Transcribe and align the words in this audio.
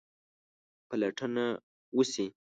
پلټنه 0.89 1.45
وسي. 1.95 2.25